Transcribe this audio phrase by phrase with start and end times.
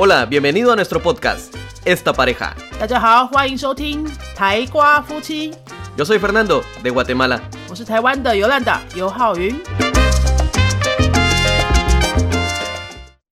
[0.00, 1.52] Hola, bienvenido a nuestro podcast,
[1.84, 2.54] Esta Pareja.
[5.96, 7.42] Yo soy Fernando, de Guatemala.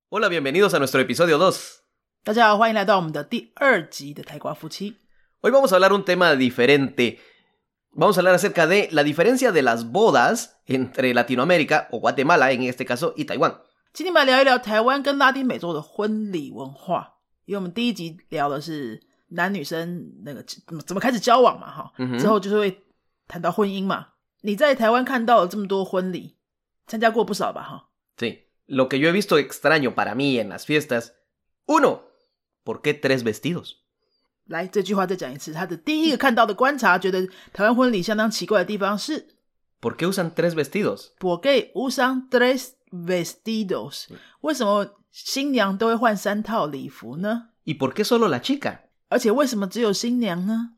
[0.09, 1.85] Hola, bienvenidos a nuestro episodio 2.
[5.43, 7.21] Hoy vamos a hablar un tema diferente.
[7.93, 12.65] Vamos a hablar acerca de la diferencia de las bodas entre Latinoamérica, o Guatemala en
[12.65, 13.59] este caso, y Taiwán.
[13.97, 17.15] 今天我们来聊一聊台湾跟拉丁美洲的婚礼文化，
[17.47, 20.45] 因为我们第一集聊的是男女生那个
[20.85, 22.85] 怎么开始交往嘛，哈，嗯之后就是会
[23.27, 24.09] 谈到婚姻嘛。
[24.43, 26.37] 你在台湾看到了这么多婚礼，
[26.87, 27.89] 参加过不少吧，哈。
[28.19, 31.13] Sí, lo que yo he visto extraño para mí en las fiestas.
[31.65, 32.01] Uno,
[32.67, 33.77] ¿por qué tres vestidos?
[34.47, 35.55] 来，这句话再讲一次。
[35.55, 39.29] 他的第一个看到的观察，觉得台湾婚礼相当奇怪的地方是
[39.81, 41.13] ¿Por qué usan tres vestidos?
[41.19, 44.06] ¿Por qué usan tres vestidos？
[44.42, 47.50] 为什么新娘都会换三套礼服呢？
[47.64, 48.80] ¿Y por qué solo la chica?
[49.10, 50.72] 而且为什么只有新娘呢？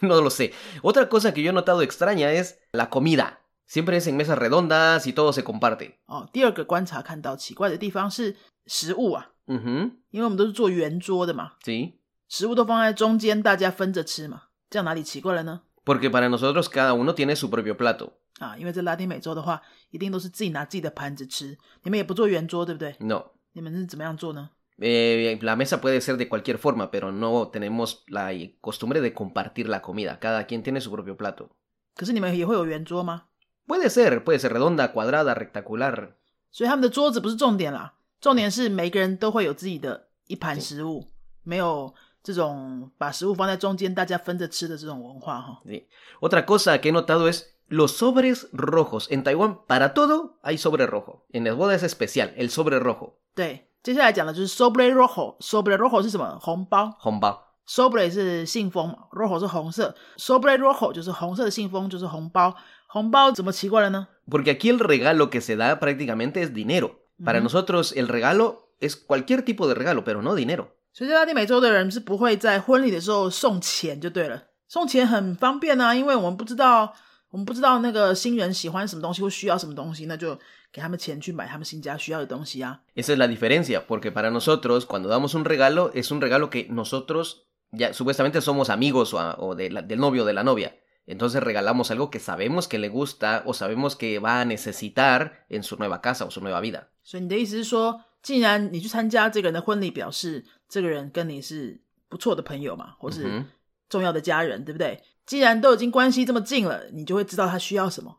[0.00, 0.52] No lo sé.
[0.82, 3.40] Otra cosa que yo he notado extraña es la comida.
[3.66, 5.94] Siempre es en mesas redondas y todo se comparte.
[6.06, 11.94] 哦，第二个观察看到奇怪的地方是食物啊， Ujú, 因为我们都是做圆桌的嘛， Sí.
[12.28, 15.62] 食物都放在中间，大家分着吃嘛，这样哪里奇怪了呢？
[15.84, 18.12] Porque para nosotros cada uno tiene su propio plato.
[18.39, 23.25] 啊，因为在拉丁美洲的话，一定都是自己拿自己的盘子吃，你们也不做圆桌，对不对？No.
[23.53, 29.67] 你们是怎么样做呢？Eh, la mesa puede ser de cualquier forma, pero no tenemos la costumbre de compartir
[29.67, 30.17] la comida.
[30.19, 31.49] Cada quien tiene su propio plato.
[31.95, 33.23] 可是你们也会有圆桌吗
[33.67, 36.13] ？Puede ser, puede ser redonda, cuadrada, rectangular.
[36.51, 41.05] 所以他们的桌子不是重点啦，重点是每个人都会有自己的一盘食物，
[41.43, 41.93] 没有
[42.23, 45.61] 这种把食物放在中间大家分着吃的这种文化哈。
[45.65, 45.85] Sí.
[46.21, 49.08] Otra cosa que he notado es los sobres rojos.
[49.10, 51.26] En Taiwán, para todo hay sobre rojo.
[51.32, 53.18] En las bodas es especial, el sobre rojo.
[53.34, 56.38] 对，接下来讲的就是 sobre rojo，sobre rojo 是什么？
[56.40, 57.38] 红包 Hongbao.
[57.68, 62.54] ，sobre 是信封嘛，rojo 是红色，sobre rojo 就是红色的信封，就是红包。
[62.88, 64.06] 红包怎么奇怪了呢？
[64.30, 67.00] Porque aquí el regalo que se da prácticamente es dinero.
[67.24, 67.44] Para Ujú.
[67.44, 70.68] nosotros el regalo es cualquier tipo de regalo, pero no dinero.
[70.92, 76.94] 所以在拉丁美洲的人是不会在婚礼的时候送钱就对了，送钱很方便啊，因为我们不知道
[77.31, 80.37] 我们不知道那个新人喜欢什么东西或需要什么东西，那就
[80.71, 82.81] 给他们钱去买他们新家需要的东西啊。
[82.93, 87.47] Esa es la diferencia, porque para nosotros cuando damos un regalo es un regalo que nosotros
[87.71, 90.75] ya supuestamente somos amigos o, a- o de la- del novio o de la novia.
[91.07, 95.63] Entonces regalamos algo que sabemos que le gusta o sabemos que va a necesitar en
[95.63, 96.89] su nueva casa o su nueva vida.
[97.03, 103.43] 所以你的意思是说，既然你去参加这个人的婚礼，表示这个人跟你是不错的朋友嘛，或是
[103.89, 105.01] 重要的家人，对不对？
[105.24, 108.18] 既然都已经关系这么近了，你就会知道他需要什么，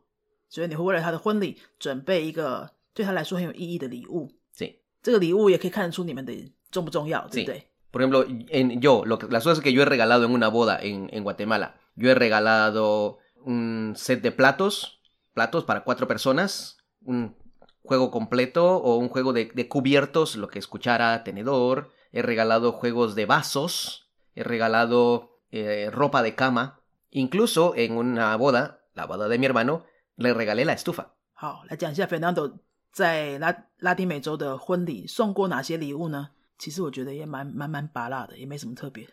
[0.50, 4.32] 所以你会为了他的婚礼准备一个对他来说很有意义的礼物。
[4.56, 4.76] Sí.
[5.02, 6.34] 这个礼物也可以看得出你们的
[6.72, 7.64] 重不重要，对不对？
[7.90, 10.78] Por ejemplo, en, yo, lo que- las cosas que yo he regalado en una boda
[10.82, 15.00] en, en Guatemala, yo he regalado un set de platos,
[15.34, 17.36] platos para cuatro personas, un
[17.84, 22.74] juego completo o un juego de, de cubiertos, lo que es cuchara, tenedor, he regalado
[22.74, 26.81] juegos de vasos, he regalado eh, ropa de cama,
[27.13, 29.85] incluso en una boda, la boda de mi hermano,
[30.17, 31.07] le regalé la estufa.
[31.35, 32.59] 好，来讲一下 Fernando
[32.93, 36.31] 在拉拉丁美洲的婚礼送过哪些礼物呢？
[36.59, 39.05] 其实我觉得也蛮蛮蛮拔辣的，也没什么特别，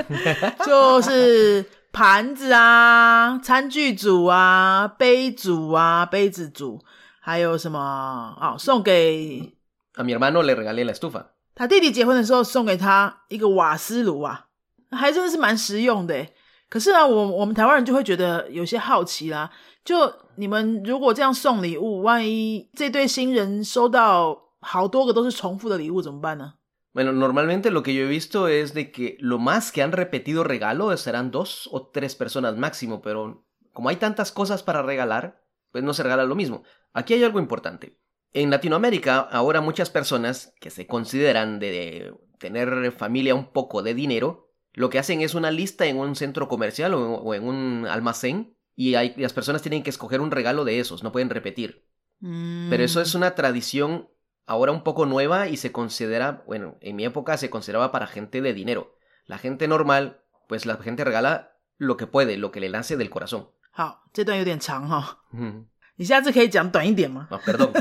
[0.66, 6.82] 就是盘子啊、餐具组啊、杯组啊、杯子组，
[7.20, 9.54] 还有什么哦，送给
[9.94, 11.26] A mi hermano le regalé la estufa.
[11.54, 14.48] 他弟弟结婚的时候送给他一个瓦斯炉啊，
[14.90, 16.34] 还真的是蛮实用的诶。
[16.71, 19.51] 可是呢，我我们台湾人就会觉得有些好奇啦。
[19.85, 26.53] 就你们如果这样送礼物，万一这对新人收到好多个都是重复的礼物怎么办呢？
[26.93, 30.43] Bueno, normalmente lo que yo he visto es de que lo más que han repetido
[30.43, 35.83] regalo serán dos o tres personas máximo, pero como hay tantas cosas para regalar, pues
[35.83, 36.63] no se regala lo mismo.
[36.93, 37.99] Aquí hay algo importante.
[38.33, 44.49] En Latinoamérica, ahora muchas personas que se consideran de tener familia un poco de dinero,
[44.73, 48.55] lo que hacen es una lista en un centro comercial o, o en un almacén
[48.75, 51.85] y hay, las personas tienen que escoger un regalo de esos, no pueden repetir.
[52.21, 54.09] 嗯， Pero eso es una tradición
[54.45, 58.41] ahora un poco nueva y se considera, bueno, en mi época se consideraba para gente
[58.41, 58.95] de dinero.
[59.25, 63.09] La gente normal, pues la gente regala lo que puede, lo que le nace del
[63.09, 63.49] corazón.
[63.71, 65.65] 好，这段有点长哈、 Ujú.
[65.97, 67.27] 你下次可以讲短一点吗？
[67.29, 67.71] Ah, perdón.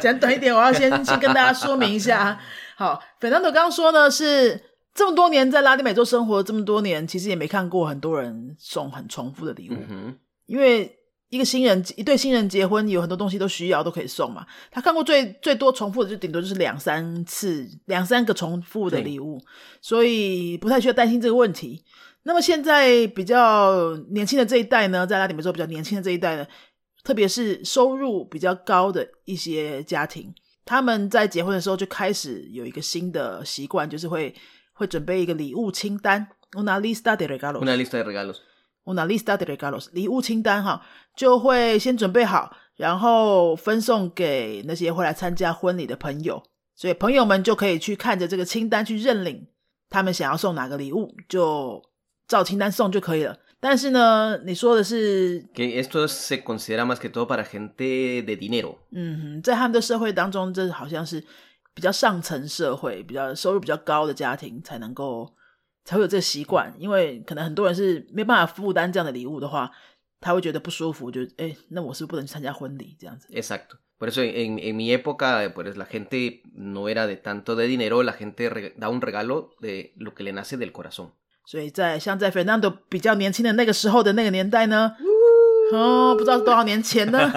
[0.00, 2.38] 讲短一点，我要先先跟大家说明一下。
[2.76, 4.60] 好，Fernando 刚刚说呢，是
[4.95, 9.75] 这么多年在拉丁美洲生活这么多年，其实也没看过很多人送很重复的礼物.
[10.45, 10.97] 因为
[11.29, 14.47] 一个新人一对新人结婚，有很多东西都需要，都可以送嘛。
[14.71, 19.37] 他看过最最多重复的，就顶多就是两三次、两三个重复的礼物，
[19.81, 21.83] 所以不太需要担心这个问题。
[22.23, 26.47] 那么现在比较年轻的这一代呢，在拉丁美洲比较年轻的这一代呢，
[27.03, 30.33] 特别是收入比较高的一些家庭，
[30.63, 34.33] 他们在结婚的时候就开始有一个新的习惯，就是会
[34.75, 38.37] 会准备一个礼物清单，una lista de regalos，una lista de regalos。
[38.85, 40.79] una lista de regalos，礼物清单哈，
[41.15, 46.43] 就会先准备好，然后分送给那些会来参加婚礼的朋友，
[46.75, 49.47] 所以朋友们就可以去看着这个清单去认领
[49.89, 51.81] 他们想要送哪个礼物，就
[52.27, 53.35] 照清单送就可以了。
[53.59, 58.75] 但是呢，你说的是，que esto se considera más que todo para gente de dinero。
[58.91, 61.23] 嗯哼，在他们的社会当中，这好像是
[61.75, 65.35] 比较上层社会、比较收入比较高的家庭才能够。
[65.87, 69.69] 才会有这个习惯，因为可能很多人是没办法负担这样的礼物的话，
[70.19, 73.27] 他会觉得不舒服，就哎，那我是不能参加婚礼这样子。
[73.31, 73.77] Exacto.
[73.99, 78.01] Por eso en, en mi época, pues la gente no era de tanto de dinero,
[78.01, 78.49] la gente
[78.79, 81.11] da un regalo de lo que le nace del corazón.
[81.45, 84.95] 所以在像在 Fernando 比较年轻的那个时候的那个年代呢，
[85.71, 87.31] 哦，不知道是多少年前呢，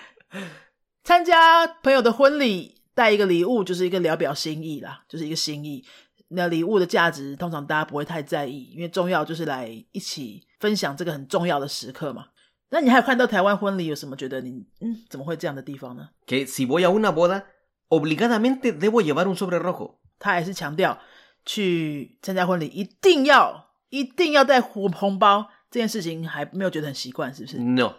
[1.02, 5.84] 参加朋友的婚礼带一个礼物就是一个聊表心意啦，就是一个心意。
[6.28, 12.28] 那礼物的价值通常大家不会太在意，因为重要就是来一起分享这个很重要的时刻嘛。
[12.70, 17.44] 那你还有看到台湾婚礼有什么觉得你嗯怎么会这样的地方呢？Que si voy a una boda,
[17.88, 19.96] obligadamente debo llevar un sobre rojo。
[20.18, 20.98] 他还是强调
[21.44, 27.94] 去参加婚礼一定要一定要带红红包这件事情还没有觉得很习惯，是不是？No.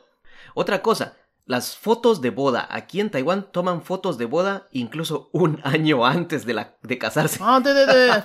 [0.56, 1.12] Otra cosa.
[1.47, 2.69] Las fotos de boda.
[2.71, 7.41] Aquí en Taiwán toman fotos de boda incluso un año antes de, la, de casarse.
[7.43, 7.61] Ah,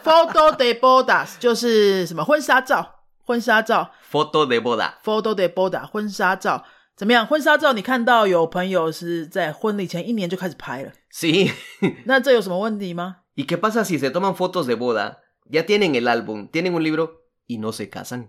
[0.03, 2.85] foto de bodas 就是什么婚纱照，
[3.25, 3.89] 婚纱照。
[4.12, 5.00] Foto de boda.
[5.03, 6.63] Foto de boda 婚纱照
[6.95, 7.25] 怎么样？
[7.25, 10.91] 婚纱照你看到有朋友是在婚礼前一年就开始拍了。
[11.12, 11.51] Sí.
[12.06, 15.17] 那这有什么问题吗？¿Y qué pasa si se toman fotos de boda?
[15.50, 18.27] Ya tienen el álbum, tienen un libro y no se casan.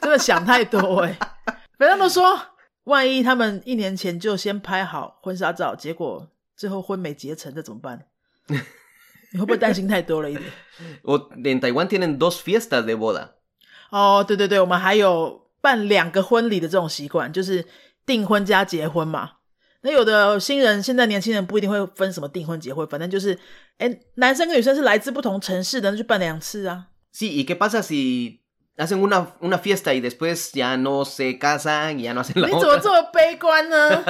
[0.00, 1.18] 真的想太多哎、欸。
[1.76, 2.49] 别人都说。
[2.85, 8.07] 万一他们一年前就先拍好婚纱照，结果最后婚没结成，这怎么办？
[9.33, 10.43] 你 会不会担心太多了一点？
[11.03, 13.29] 我 en Taiwan tienen dos fiestas de boda。
[13.91, 17.65] 哦，对对对，我们还有办两个婚礼的这种习惯，就是
[18.05, 19.33] 订婚加结婚嘛。
[19.81, 23.37] 那有的新人，现在年轻人不一定会分什么订婚结婚，反正就是，
[23.77, 26.87] 哎，男生跟女生是来自不同城市的，那就办两次啊。
[27.13, 28.40] Sí, ¿y qué pasa si
[28.78, 32.48] hacen una, una fiesta y después ya no se casan y ya no hacen la
[32.48, 34.04] 你怎么这么悲观呢？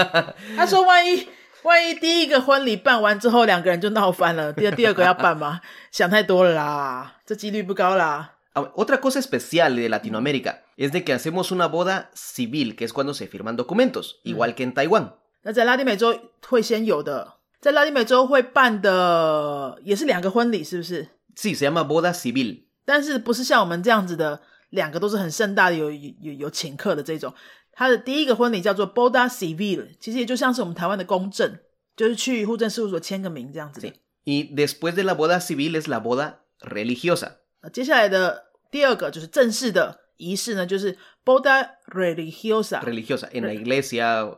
[0.56, 1.28] 他说万一
[1.62, 5.60] 万一第一个婚礼办完之后两个人就闹翻了，第二第二个要办吗？
[5.92, 8.32] 想太多了啦，这几率不高啦。
[8.74, 13.28] Otra cosa especial de Latinoamérica es de que hacemos una boda civil, que es cuando se
[13.28, 15.12] firman documentos, igual que en Taiwán.
[15.42, 16.18] 那在拉丁美洲
[16.48, 21.08] 会先有的，在拉丁美洲会办的也是两个婚礼，是不是？
[21.36, 22.62] Sí, se llama boda civil.
[22.84, 24.40] 但是不是像我们这样子的。
[24.71, 27.33] 两个都是很盛大的，有有有请客的这种。
[27.71, 31.57] 他的第一个婚礼叫做 boda civil，其实也就像是我们台湾的公证，
[31.95, 33.93] 就是去户政事务所签个名这样子的。
[34.25, 37.37] Y después de la boda civil es la boda religiosa。
[37.71, 42.81] 接下来的第二个就是正式的仪式呢，就是 boda religiosa。
[42.83, 44.35] religiosa en la iglesia。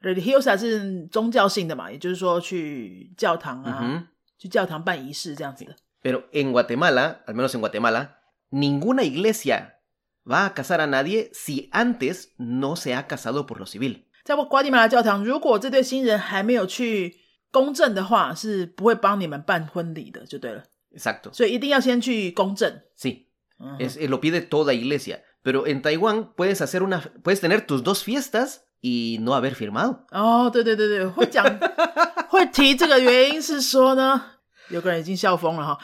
[0.00, 4.06] religiosa 是宗教性的嘛，也就是说去教堂啊，
[4.38, 5.74] 去教堂办仪式这样子的。
[6.02, 8.18] Pero en Guatemala, al menos en Guatemala,
[8.50, 9.72] ninguna iglesia
[10.25, 14.03] va a casar a nadie si antes no se ha casado por lo civil。
[14.23, 17.15] 在瓜地马拉教堂，如果这对新人还没有去
[17.51, 20.63] 公证的话，是不会帮你们办婚礼的，就对了。
[20.95, 21.33] Exacto。
[21.33, 22.81] 所以一定要先去公证。
[22.97, 23.25] Sí.
[23.79, 25.21] Es, lo pide toda iglesia.
[25.43, 30.05] Pero en Taiwán puedes hacer una, puedes tener tus dos fiestas y no haber firmado.
[30.11, 31.45] 哦，对对对对，会讲
[32.29, 34.23] 会提这个原因是说呢，
[34.69, 35.79] 有个人已经笑疯了哈。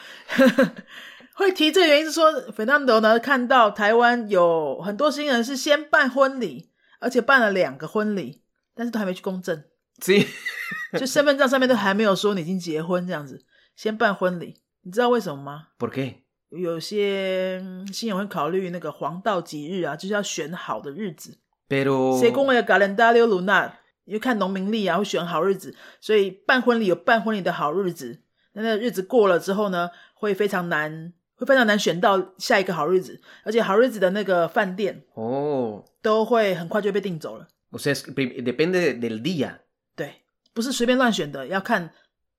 [1.35, 8.43] 会提这个原因是说，Fernando 呢看到台湾有很多新人是先办婚礼，而且办了两个婚礼，
[8.75, 9.63] 但是都还没去公证，
[10.97, 13.43] 就身份证上面都还没有说你已经结婚这样子，
[13.75, 16.15] 先办婚礼，你知道为什么吗？Por qué？
[16.49, 17.59] 有些
[17.91, 21.39] 新人会考虑那个黄道吉日啊，就是要选好的日子。
[21.67, 23.71] Pero según el calendario lunar，
[24.05, 28.21] 因为看农民历啊，会选好日子，所以办婚礼有办婚礼的好日子。
[28.51, 31.13] 那那日子过了之后呢，会非常难。
[31.43, 37.47] 会非常难选到下一个好日子，而且好日子的那个饭店哦，都会很快就被订走了。
[37.71, 39.59] O sea, depende del día。
[39.95, 40.21] 对，
[40.53, 41.91] 不是随便乱选的，要看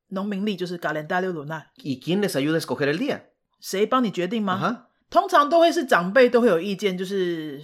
[0.08, 1.64] 农民历，就是 calendario lunar。
[1.76, 3.20] ¿Y quién les ayuda a escoger el día？
[3.60, 4.86] 谁帮你决定吗？
[5.10, 7.60] 通常都会是长辈都会有意见，就是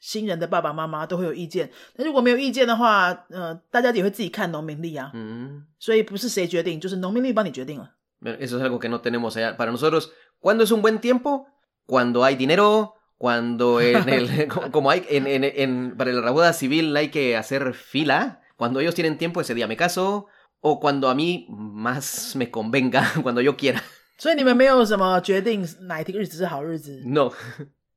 [0.00, 1.70] 新人的爸爸妈妈都会有意见。
[1.96, 5.10] 那如果没有意见的话，呃，大家也会自己看农民历啊。
[5.14, 5.62] Mm.
[5.78, 7.94] 所以不是谁决定，就是农民历帮你决定了。
[8.20, 9.56] Eso es algo que no tenemos allá.
[9.56, 10.08] Para nosotros,
[10.39, 11.47] ¿cuándo es un buen tiempo?
[11.85, 16.53] Cuando hay dinero, cuando en el, como- como hay en, en- en- para la boda
[16.53, 18.41] civil hay que hacer fila.
[18.55, 20.27] Cuando ellos tienen tiempo, ese día me caso.
[20.61, 23.81] O cuando a mí más me convenga, cuando yo quiera.
[24.17, 27.33] 所以你们没有什么决定哪一天日子是好日子， No,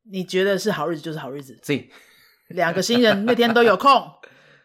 [0.02, 1.60] 你觉得是好日子就是好日子。
[1.62, 1.90] sí,
[2.48, 4.12] 两个新人那天都有空，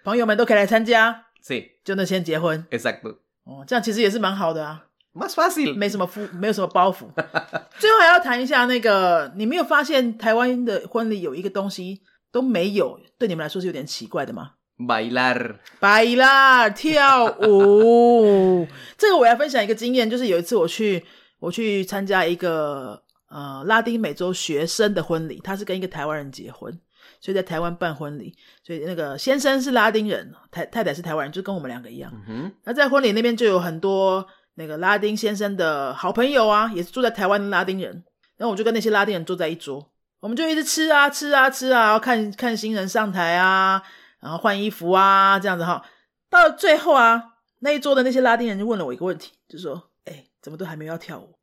[0.04, 2.66] 朋友们都可以来参加， sí, 就那天结婚。
[2.72, 3.18] exacto.
[3.44, 4.85] 哦，这样其实也是蛮好的啊。
[5.17, 5.75] Más fácil.
[5.75, 7.07] 没什么负，没有什么包袱。
[7.79, 15.55] 最后还要谈一下那个，你没有发现台湾的婚礼有一个东西都没有，对你们来说是有点奇怪的吗？Bailar.
[15.81, 18.67] 白啦，跳舞。
[18.99, 21.03] 这个我要分享一个经验，就是有一次我去
[21.39, 26.79] 我去参加一个呃拉丁美洲学生的婚礼，他是跟一个台湾人结婚，
[27.21, 32.13] 所以在台湾办婚礼，所以那个先生是拉丁人，太太太是台湾人，就跟我们两个一样。
[32.29, 32.53] Ujú.
[32.65, 38.05] 那在婚礼那边就有很多那个拉丁先生的好朋友啊，也是住在台湾的拉丁人。
[38.37, 43.83] 然后我就跟那些拉丁人坐在一桌，我们就一直吃啊吃啊吃啊，然后看看新人上台啊，
[44.21, 45.83] 然后换衣服啊，这样子哈。
[46.29, 47.23] 到了最后啊，
[47.61, 51.39] 那一桌的那些拉丁人就问了我一个问题，就说：“哎，怎么都还没有要跳舞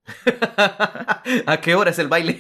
[1.45, 2.37] ？¿A qué hora es el baile?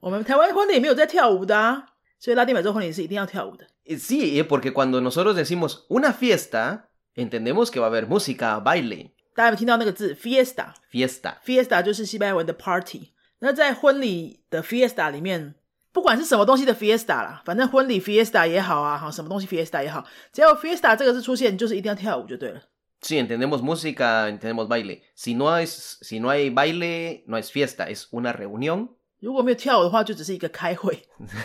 [0.00, 1.86] 我们台湾婚礼没有在跳舞的啊，
[2.18, 3.66] 所以拉丁美洲婚礼是一定要跳舞的。
[3.86, 9.14] Eh, Sí, eh, porque cuando nosotros decimos una fiesta, entendemos que va a haber música, baile,
[9.34, 11.34] 大家有听到那个字 fiesta？fiesta.
[11.44, 13.12] fiesta 就是西班牙文的 party。
[13.40, 15.56] 那在婚礼的 fiesta 里面，
[15.92, 22.62] 不管是什么东西的 fiesta 啦，反正婚礼 fiesta 也好啊，哈，什么东西 fiesta 也好，只要 fiesta 这个字出现，就是一定要跳舞就对了。
[23.02, 25.02] Sí, entendemos música, entendemos baile.
[25.14, 28.88] Si no es, si no hay baile, no es fiesta, es una reunión.
[29.20, 31.02] 如果没有跳舞的话，就只是一个开会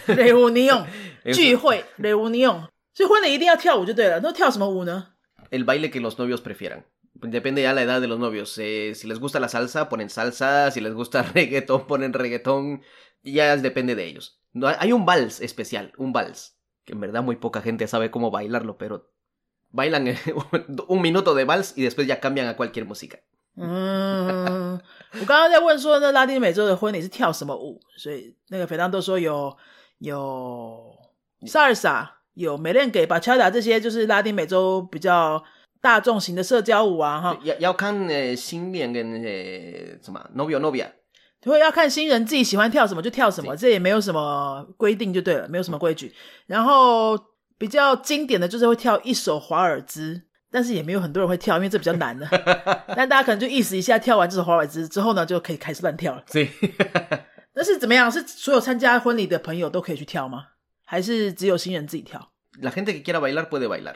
[0.08, 0.86] reunión
[1.34, 2.68] 聚会 reunión。
[2.94, 4.22] 所以婚礼一定要跳舞就对了。
[4.22, 5.08] 那跳什么舞呢
[5.52, 6.84] ？El baile que los novios prefieran.
[7.19, 8.59] Depende ya la edad de los novios.
[8.59, 10.71] Eh, si les gusta la salsa, ponen salsa.
[10.71, 12.83] Si les gusta reggaetón, ponen reggaetón.
[13.23, 14.41] Ya depende de ellos.
[14.53, 16.59] No, hay- hay un vals especial, un vals.
[16.85, 19.11] Que en verdad muy poca gente sabe cómo bailarlo, pero
[19.71, 20.19] bailan eh,
[20.87, 23.21] un minuto de vals y después ya cambian a cualquier música.
[23.57, 24.75] 嗯，
[25.13, 27.81] 我刚刚在问说，那拉丁美洲的婚礼是跳什么舞？
[27.97, 29.57] 所以那个肥当都说有
[29.99, 30.93] 有
[31.47, 35.43] salsa，有 merengue、bachata 这些，就是拉丁美洲比较
[35.82, 37.40] 大众型的社交舞啊，哈。
[37.44, 40.88] 要要看呃新年跟那些什么 novio novia，
[41.44, 46.14] 所以要看新人自己喜欢跳什么就跳什么，这也没有什么规定就对了，没有什么规矩。
[46.48, 47.18] 然后
[47.58, 50.22] 比较经典的就是会跳一首华尔兹，
[50.52, 52.28] 但是也没有很多人会跳，因为这比较难的。
[52.96, 56.24] 但大家可能就意思一下，跳完这首华尔兹之后呢，就可以开始乱跳了。
[56.28, 56.50] sí.
[57.56, 58.10] 那是怎么样？
[58.12, 60.46] 是所有参加婚礼的朋友都可以去跳吗？
[60.86, 62.32] 还是只有新人自己跳
[62.62, 63.96] ？La gente que quiera bailar puede bailar.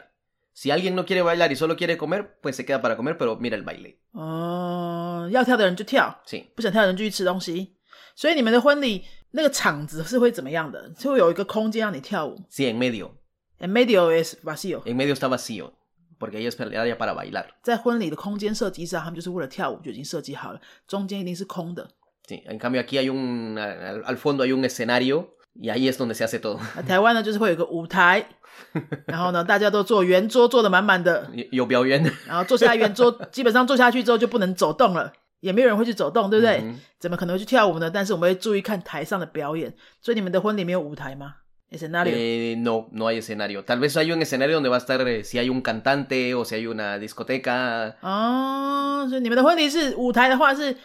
[0.53, 3.37] Si alguien no quiere bailar y solo quiere comer, pues se queda para comer, pero
[3.37, 3.97] mira el baile.
[4.11, 6.47] 哦、要跳的人就跳， Sí.
[6.55, 7.77] 不想跳的人就去吃东西。
[8.15, 10.93] 所以你们的婚礼那个场子是会怎么样的？
[10.99, 13.11] 是会有一个空间让你跳舞 Sí, en medio.
[13.59, 14.81] En medio es vacío。
[14.85, 15.71] En medio está vacío.
[16.19, 17.45] Porque ahí es el área para bailar.
[17.63, 21.89] 在婚礼的空间设计上，他们就是为了跳舞就已经设计好了，中间一定是空的。
[22.27, 22.43] Sí.
[22.45, 23.57] En cambio aquí hay un...
[23.57, 25.98] Al, al fondo hay un escenario yeah, e s。
[26.86, 28.26] 台湾呢，就是会有个舞台，
[29.06, 32.02] 然后呢，大家都坐圆桌，坐的满满的，有表演。
[32.26, 36.64] 然后坐下圆桌， 基本上坐下去之后就不能走动了，也没有人会去走动，对不对？
[36.98, 37.90] 怎么可能会去跳舞呢？
[37.90, 39.74] 但是我们会注意看台上的表演。
[40.00, 41.34] 所以你们的婚礼没有舞台吗
[41.70, 43.62] ？Escenario？No，no hay escenario.
[43.62, 46.54] Tal vez hay un escenario donde va a estar si hay un cantante o si
[46.54, 47.94] hay una discoteca.
[48.00, 50.76] 哦，所以你们的婚礼是舞台的话是。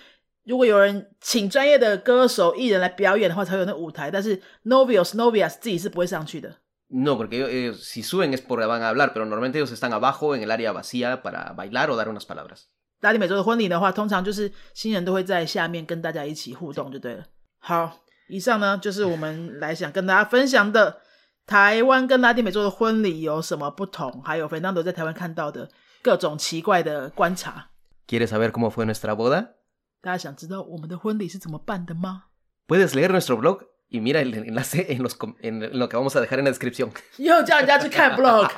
[0.49, 4.09] 如果有人请专业的歌手、艺人来表演的话，才有那舞台。
[4.09, 6.55] 但是 novios novias 自己是不会上去的。
[6.87, 10.35] No, porque ellos, eh, si suben es porque van a hablar, pero normalmente ellos están abajo
[10.35, 12.63] en el área vacía para bailar o dar unas palabras.
[13.01, 17.25] 拉丁美洲的婚礼的话，通常就是新人都会在下面跟大家一起互动，就对了。
[17.59, 20.97] 好，以上呢就是我们来想跟大家分享的
[21.45, 25.69] 台湾跟拉丁美洲的婚礼有什么不同，还有 Fernando 在台湾看到的
[26.01, 27.69] 各种奇怪的观察。
[28.07, 29.58] ¿Quieres saber cómo fue nuestra boda?
[30.01, 32.23] 大家想知道我们的婚礼是怎么办的吗
[32.67, 36.39] ？Puedes leer nuestro blog y mira el enlace en, los, en lo que vamos a dejar
[36.39, 36.91] en la descripción.
[37.17, 38.49] 又叫人家去看 blog。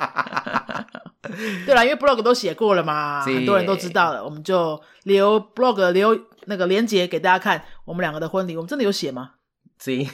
[1.64, 8.56] 对了，因为 blog 都写过了嘛，是很多人都知道了，我们就留 blog 留那个链接给大家看我们两个的婚礼。
[8.56, 9.32] 我们真的有写吗
[9.80, 10.08] ？Sí.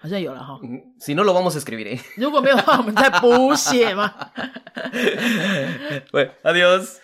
[0.00, 0.58] 好像有了哈。
[0.98, 2.00] Si no lo vamos a escribir, ¿eh?
[2.16, 4.12] 如果没有的话，我们再补写嘛。
[6.12, 6.98] Bueno, adiós.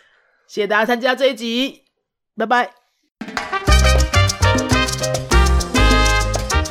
[0.47, 1.85] 谢谢大家参加这一集，
[2.37, 2.80] 拜拜。